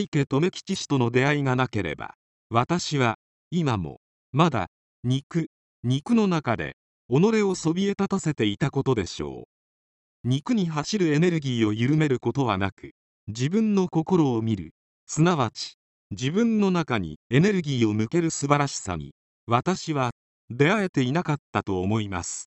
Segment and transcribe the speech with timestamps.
[0.00, 2.14] 大家留吉氏との出会いがなければ
[2.48, 3.16] 私は
[3.50, 4.00] 今も
[4.32, 4.68] まだ
[5.04, 5.48] 肉
[5.82, 6.76] 肉の中で
[7.10, 10.28] 己をそびえ立たせていたことでしょう。
[10.28, 12.92] 肉に走るエネルギーを緩めることはなく
[13.28, 14.72] 自分の心を見る。
[15.06, 15.74] すなわち
[16.12, 19.12] 自分の中にエネルギーを向ける素晴らしさに
[19.46, 20.12] 私は
[20.48, 22.48] 出会えていなかったと思います。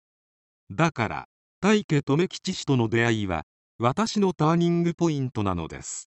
[0.71, 1.25] だから
[1.61, 3.43] 大家留吉氏との出会いは
[3.79, 6.12] 私のターニングポイントなのです。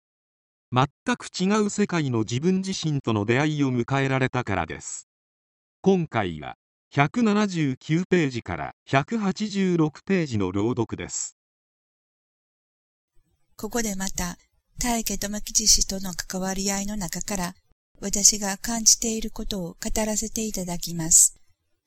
[0.72, 5.08] 全く違う世界の自分自身との出会いを迎えられたからです
[5.82, 6.56] 今回は
[6.94, 11.36] 179ページから186ページの朗読です
[13.56, 14.38] ここでまた
[14.82, 17.56] 大家智吉氏との関わり合いの中から
[18.00, 21.36] 私が感じていることを語らせていただきます。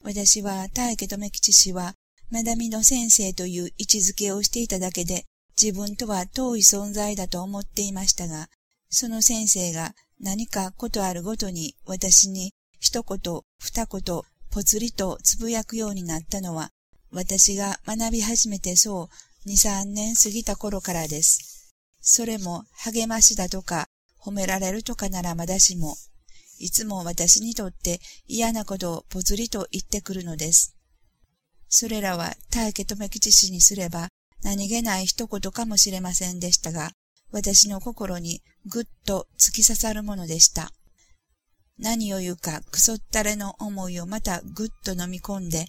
[0.05, 1.94] 私は大家智吉氏は
[2.30, 5.25] マダミの先生という位置づけをしていただけで
[5.60, 8.48] 自分とは遠い存在だと思っていましたが、
[8.95, 16.69] その先生が何かことあるごとに私に一言、二言、ぽつりとつぶやくようになったのは、
[17.11, 19.09] 私が学び始めてそう
[19.47, 21.73] 二三年過ぎた頃からです。
[22.03, 23.87] それも励ましだとか
[24.21, 25.97] 褒められるとかならまだしも、
[26.59, 30.77] いつも私にとって嫌なことをぽつりと言ってくるのです。
[31.71, 34.09] それらは大家留吉氏にすれば
[34.43, 36.93] 何気ない一言かもしれませんでしたが、
[37.32, 40.70] 私の心にぐっと突き刺さるものでした。
[41.78, 45.66] 何を言うかくそったれの思いをまたぐっと飲み込んで、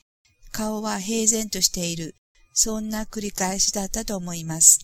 [0.51, 2.15] 顔は平然としている、
[2.53, 4.79] そんな繰り返しだったと思います。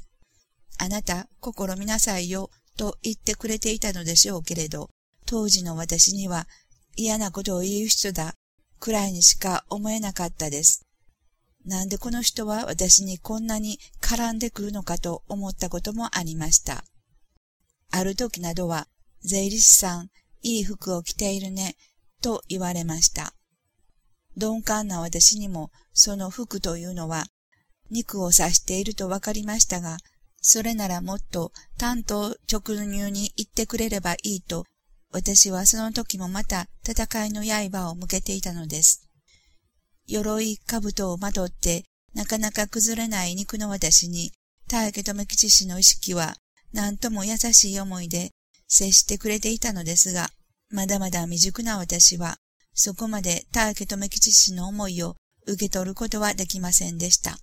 [0.80, 4.90] あなた、心見なさいよ、と言ってくれていたのでしょうけれど、
[5.26, 6.48] 当時の私には
[6.96, 8.34] 嫌なことを言う人だ、
[8.80, 10.89] くらいにしか思えなかったです。
[11.70, 16.84] なんでこの人は私にこんなに絡んでくるのかと思ったこともありました。
[17.92, 18.88] ある時などは、
[19.24, 20.10] 税理士さん、
[20.42, 21.76] いい服を着ているね、
[22.24, 23.36] と言われました。
[24.36, 27.28] 鈍感な私にも、その服というのは、
[27.92, 29.98] 肉を指しているとわかりましたが、
[30.42, 34.66] それならもっと担当直入に言ってくれればいいと、
[35.12, 39.09] 私はその時もまた戦いの刃を向けていたのです。
[40.10, 44.32] 鎧兜をまとって、なかなか崩れない肉の私に、
[44.68, 46.36] 大家留吉氏の意識は、
[46.74, 48.32] なんとも優しい思いで
[48.68, 50.32] 接してくれていたのですが、
[50.72, 52.38] まだまだ未熟な私は、
[52.74, 55.16] そこまで大家留吉氏の思いを
[55.46, 57.38] 受け取ることはできませんでした。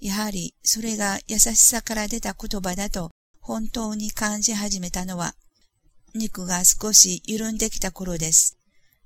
[0.00, 3.10] やはり、それが優しさから出た言葉だと
[3.40, 5.34] 本当に感じ始めたのは、
[6.14, 8.56] 肉が少し緩んできた頃です。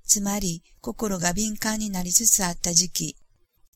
[0.06, 3.16] つまり心が敏感になりつつあった時期、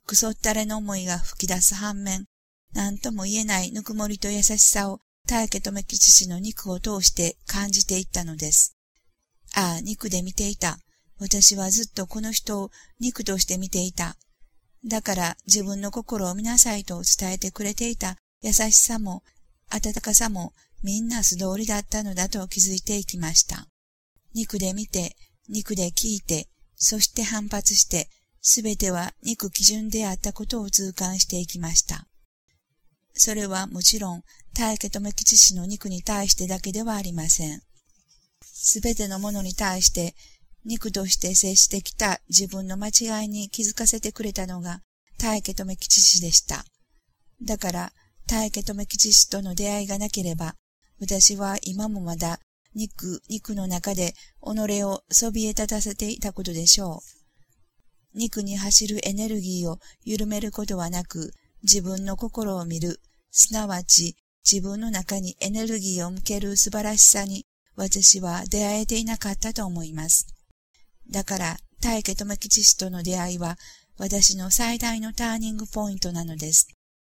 [0.06, 2.26] くそったれの思いが吹き出す反面、
[2.72, 8.76] 何とも言えないぬくもりと優しさを大家留吉氏の肉を通して感じていったのです。
[9.54, 10.78] ああ、肉で見ていた。
[11.18, 14.16] 私はずっとこの人を肉として見ていた。
[14.84, 19.22] だから自分の心を見なさいと伝えてくれていた優しさも
[19.68, 23.66] 温かさもみんな素通りだったのだと気づいていきました。
[24.34, 25.16] 肉で見て
[25.48, 28.08] 肉で聞いて、そして反発して、
[28.42, 32.06] すべては肉基準であったことを痛感していきました。
[33.12, 34.22] それはもちろん、
[34.54, 37.62] 大家留吉氏の肉に対してだけではありません。
[38.42, 40.14] すべてのものに対して、
[40.64, 44.82] 肉として接してきた自分の間違いに気づかせてくれたのが、
[45.18, 46.64] 大家留吉氏でした。
[47.42, 47.92] だから、
[48.26, 50.56] 大家留吉氏との出会いがなければ、
[51.00, 52.40] 私は今もまだ
[52.74, 57.02] 肉、肉の中で己をそびえ立たせていたことでしょ
[58.14, 58.18] う。
[58.18, 61.32] 肉に走るエネルギーを緩めることはなく、
[61.62, 63.00] 自分の心を見る、
[63.30, 64.16] すなわち
[64.50, 67.46] 自分の中にエネルギーを向ける素晴らしさに
[67.76, 70.26] 私は出会えていなかったと思います。
[71.08, 73.56] だから、大家智吉氏との出会いは
[73.96, 76.68] 私の最大のターニングポイントなのです。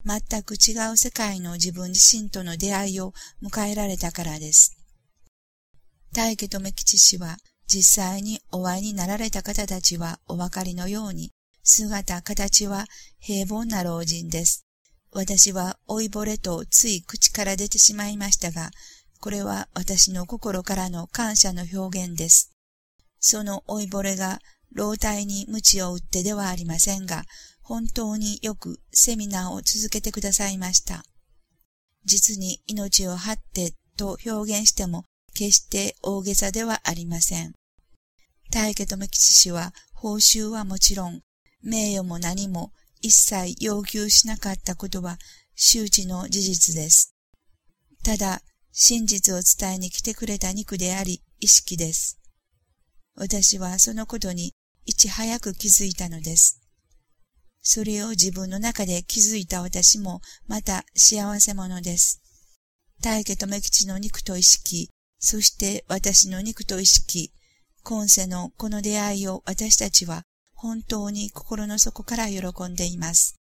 [0.05, 3.13] 全く違う世界の自分自身との出会いを
[3.43, 4.80] 迎えられたからです。
[6.13, 7.37] 大家留吉氏は
[7.69, 11.31] 実際にお会いになられた方たちはお分かりのように、
[11.63, 12.87] 姿、形は
[13.21, 14.67] 平凡な老人です。
[15.13, 18.71] 私は老いぼれとつい口から出てしまいましたが、
[19.21, 22.53] これは私の心からの感謝の表現です。
[23.21, 24.41] その老いぼれが
[24.73, 27.23] 老体に鞭を打ってではありませんが、
[27.63, 31.05] 本当によくセミナーを続けてくださいました。
[32.05, 35.05] 実に命を張ってと表現しても
[35.41, 37.55] 決して大げさではありません。
[38.51, 41.23] 大家留吉氏は報酬はもちろん、
[41.63, 45.17] 名誉も何も一切要求しなかったことは
[45.55, 47.15] 周知の事実です。
[48.05, 52.19] ただ、真実を伝えに来てくれた肉であり、意識です。
[53.15, 54.53] 私はそのことに
[54.85, 56.61] いち早く気づいたのです。
[57.63, 62.21] それを自分の中で気づいた私もまた幸せ者です。
[63.01, 64.91] 大家留吉の肉と意識、
[65.21, 67.31] そして私の肉と意識、
[67.83, 70.25] 今世のこの出会いを私たちは
[70.55, 73.37] 本当に心の底から喜んでいます。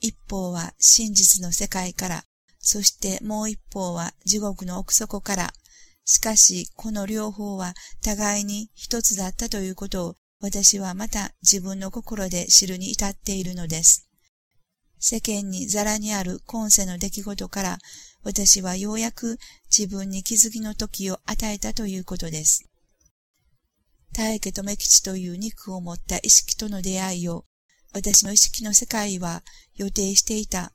[0.00, 2.24] 一方は真実の世界から、
[2.60, 5.52] そしてもう一方は地獄の奥底から、
[6.04, 14.08] しかしこの両方は互いに一つだったということを私はまた自分の心で知るに至っているのです。
[15.00, 17.78] 世間にザラにある今世の出来事から
[18.22, 19.38] 私はようやく
[19.76, 22.68] 自分に気づきの時を与えたということです。
[24.12, 27.44] 大家留吉という肉を持った意識との出会いを
[27.94, 29.42] 私の意識の世界は
[29.76, 30.72] 予定していた。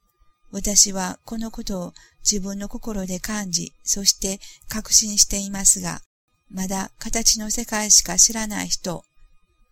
[0.52, 4.40] 私はこのことを自分の心で感じ、そして
[4.70, 6.02] 確信していますが、
[6.50, 9.04] まだ形の世界しか知らない人、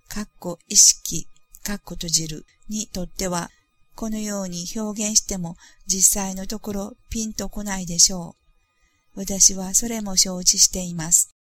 [0.08, 1.28] かっこ意識、
[1.64, 3.50] かっこ閉じるにとっては、
[3.96, 5.56] このように表現しても
[5.88, 8.36] 実際のところピンとこないでしょ
[9.16, 9.20] う。
[9.22, 11.34] 私はそれも承知しています。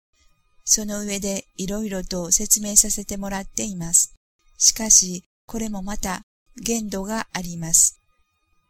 [0.64, 4.14] その上でいろいろと説明させてもらっています。
[4.56, 6.22] しかし、これもまた
[6.62, 8.00] 限度があります。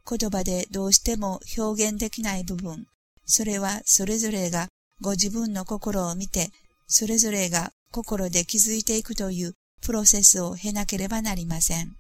[0.09, 2.87] 言葉でどうしても表現できない部分、
[3.27, 4.69] それはそれぞれが
[5.01, 6.51] ご自分の心を見て、
[6.87, 11.97] それぞれが心で気づいていくというプロセスを経なければなりません。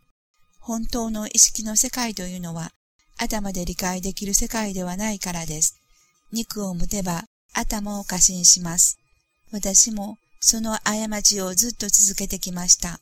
[0.66, 2.70] 本当の意識の世界というのは、
[3.18, 5.78] 頭で理解できる世界ではないからです。
[6.32, 8.96] 肉を持てば頭を過信します。
[9.52, 13.00] 私もその過ちをずっと続けてきました。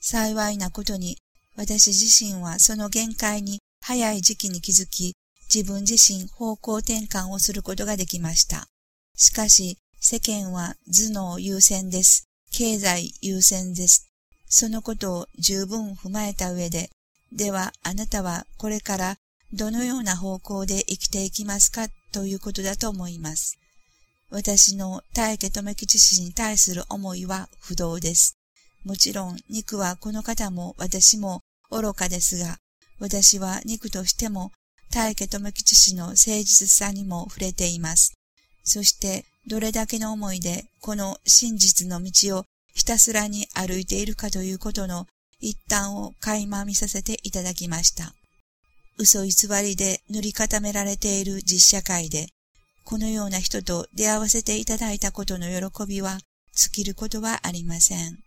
[0.00, 1.16] 幸いなことに、
[1.54, 5.14] 私自身はその限界に早い時期に気づき、
[5.54, 8.66] 自分自身方向転換をすることができました。
[9.14, 12.26] しかし、世間は頭脳優先です。
[12.50, 14.08] 経済優先です。
[14.48, 16.90] そのことを十分踏まえた上で、
[17.32, 19.16] ではあなたはこれから
[19.52, 23.58] どのような方向で生きていきますかということだと思います。
[24.30, 28.36] 私の大家留吉氏に対する思いは不動です。
[28.84, 32.58] もちろん肉はこの方も私も愚かですが、
[32.98, 34.52] 私は肉としても
[34.90, 38.14] 大家留吉氏の誠実さにも触れています。
[38.64, 42.44] そしてどれだけの思いでこの真実の道を
[42.74, 45.06] ひたすらに歩いているかということの
[45.38, 48.14] 一端を垣間見させていただきました。
[48.98, 52.28] 嘘偽りで塗り固められている実社会で、
[52.84, 56.18] このような人と出会わせていただいたことの喜びは
[56.54, 58.18] 尽きることはありません。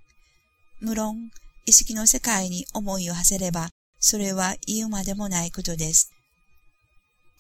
[0.81, 1.31] 無論、
[1.65, 3.69] 意識の世界に思いを馳せれば、
[3.99, 6.11] それは言うまでもないことです。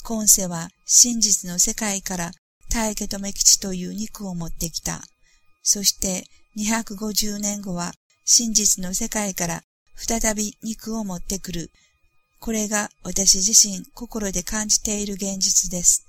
[0.03, 2.31] 今世は真実の世界から
[2.69, 5.01] 大家留吉という肉を持ってきた。
[5.61, 6.25] そして
[6.57, 7.93] 250年後は
[8.25, 9.61] 真実の世界から
[9.99, 11.71] 再び肉を持ってくる。
[12.39, 16.05] これが私自身心で感じている現実です。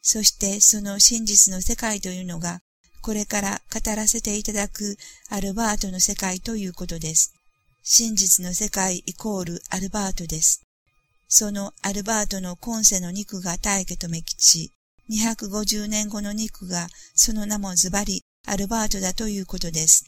[0.00, 2.60] そしてその真実の世界というのが、
[3.02, 4.96] これから語らせていただく
[5.28, 7.34] アルバートの世界ということです。
[7.82, 10.62] 真実の世界イコールアルバートです。
[11.28, 14.72] そのアルバートの今世の肉が大家とめ吉、
[15.10, 20.04] 250年後の肉がその名もズバリアルバートだということです。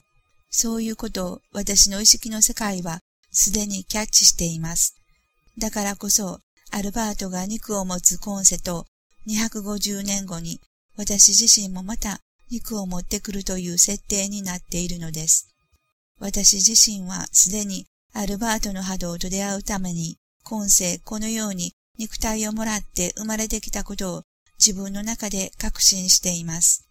[0.51, 3.01] そういうことを私の意識の世界は
[3.31, 4.95] すでにキャッチしています。
[5.59, 6.41] だからこそ、
[6.71, 8.87] アルバートが肉を持つ今世と
[9.27, 10.61] 250年後に
[10.97, 15.49] 私自身もまた肉を持ってくるという設定になっているのです。
[16.19, 24.23] 私自身はすでにアルバートの波動と出会うために今世このように肉体をもらって生まれてきたことを
[24.59, 26.89] 自分の中で確信しています。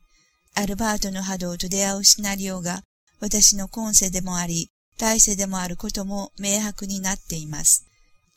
[0.53, 2.81] アルバートの波動と出会うシナリオが
[3.19, 7.85] 私の今世でもあり、来世でもあることも明白になっています。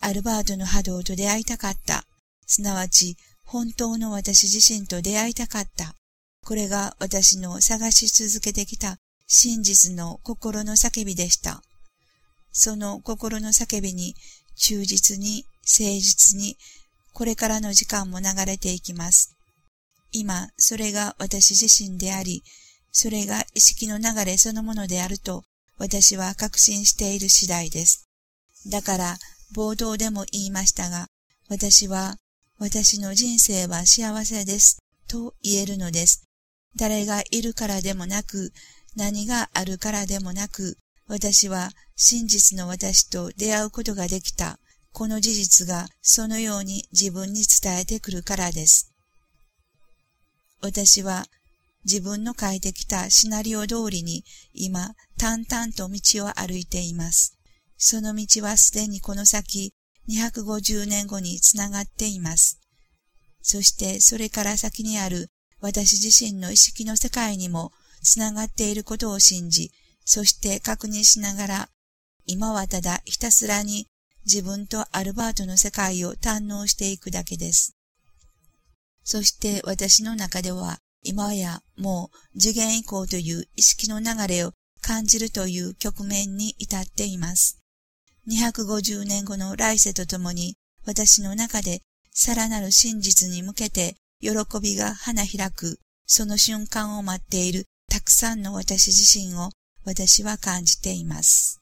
[0.01, 2.05] アルバートの波動と出会いたかった。
[2.47, 5.95] すなわち、本当の私自身と出会いたかった。
[6.45, 8.97] これが私の探し続けてきた
[9.27, 11.63] 真実の心の叫びでした。
[12.53, 14.15] その心の叫びに
[14.57, 16.57] 忠実に誠実に
[17.13, 19.37] これからの時間も流れていきます。
[20.13, 22.43] 今、それが私自身であり、
[22.93, 25.45] それが意識の流れそのものであると、
[25.79, 28.09] 私は確信している次第です。
[28.67, 29.19] だから、
[29.55, 31.09] 冒頭でも言いましたが、
[31.49, 32.17] 私は、
[32.59, 34.79] 私の人生は幸せです、
[35.09, 36.25] と言えるのです。
[36.77, 38.53] 誰がいるからでもなく、
[38.97, 44.59] 何があるからでもなく、私は真実の私と出会うことができた。
[44.93, 48.93] この事実がそのように自分に伝えてくるからです。
[50.61, 51.27] 私は
[51.85, 57.39] 自分の書いてきたシナリオ通りに今淡々と道を歩いています。
[57.77, 59.73] その道はすでにこの先
[60.09, 62.61] 250年後につながっています。
[63.43, 65.29] そしてそれから先にある
[65.61, 67.73] 私自身の意識の世界にも
[68.03, 69.73] つながっていることを信じ、
[70.05, 71.69] そして確認しながら、
[72.27, 73.87] 今はただひたすらに
[74.25, 77.77] 自分とアルバートの世界を堪能していくだけです。
[79.05, 87.59] そして私の中では今やもう次元以降という意識の流れを感じるという局面に至っています。
[88.29, 94.31] 250年後の来世とともに私の中でさらなる真実に向けて喜
[94.61, 99.51] びが花開くその瞬間を待っているたくさんの私自身を
[99.85, 101.60] 私は感じています。